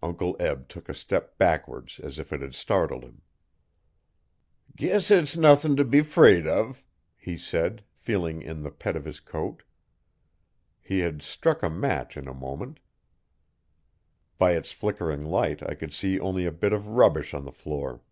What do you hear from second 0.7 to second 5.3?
a step backward as if it had startled him. 'Guess